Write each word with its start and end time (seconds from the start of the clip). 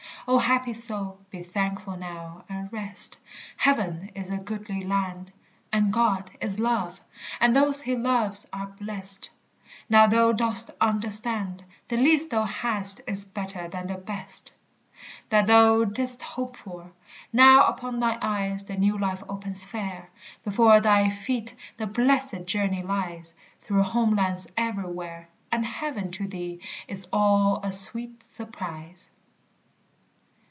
O 0.27 0.37
happy 0.37 0.73
soul, 0.73 1.17
be 1.31 1.41
thankful 1.41 1.97
now 1.97 2.45
and 2.47 2.71
rest! 2.71 3.17
Heaven 3.57 4.11
is 4.13 4.29
a 4.29 4.37
goodly 4.37 4.83
land; 4.83 5.33
And 5.73 5.91
God 5.91 6.29
is 6.39 6.59
love; 6.59 7.01
and 7.39 7.55
those 7.55 7.81
he 7.81 7.95
loves 7.97 8.47
are 8.53 8.67
blest; 8.67 9.31
Now 9.89 10.05
thou 10.05 10.31
dost 10.31 10.69
understand; 10.79 11.65
The 11.87 11.97
least 11.97 12.29
thou 12.29 12.43
hast 12.43 13.01
is 13.07 13.25
better 13.25 13.67
than 13.67 13.87
the 13.87 13.97
best 13.97 14.53
That 15.29 15.47
thou 15.47 15.85
didst 15.85 16.21
hope 16.21 16.55
for; 16.55 16.91
now 17.33 17.65
upon 17.65 17.99
thine 17.99 18.19
eyes 18.21 18.63
The 18.65 18.77
new 18.77 18.99
life 18.99 19.23
opens 19.27 19.65
fair; 19.65 20.11
Before 20.45 20.79
thy 20.79 21.09
feet 21.09 21.55
the 21.77 21.87
Blessed 21.87 22.45
journey 22.45 22.83
lies 22.83 23.33
Through 23.61 23.81
homelands 23.83 24.49
everywhere; 24.55 25.29
And 25.51 25.65
heaven 25.65 26.11
to 26.11 26.27
thee 26.27 26.61
is 26.87 27.07
all 27.11 27.59
a 27.63 27.71
sweet 27.71 28.23
surprise. 28.29 29.09